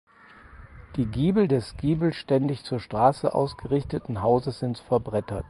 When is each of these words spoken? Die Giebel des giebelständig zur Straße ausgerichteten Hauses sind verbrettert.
Die 0.95 1.05
Giebel 1.05 1.47
des 1.47 1.77
giebelständig 1.77 2.63
zur 2.63 2.79
Straße 2.79 3.35
ausgerichteten 3.35 4.23
Hauses 4.23 4.57
sind 4.57 4.79
verbrettert. 4.79 5.39